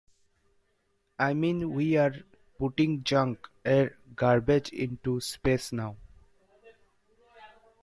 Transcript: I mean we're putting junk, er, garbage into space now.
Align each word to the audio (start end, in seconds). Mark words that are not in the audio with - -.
I 1.19 1.35
mean 1.35 1.75
we're 1.75 2.25
putting 2.57 3.03
junk, 3.03 3.47
er, 3.67 3.97
garbage 4.15 4.71
into 4.73 5.19
space 5.21 5.71
now. 5.71 5.95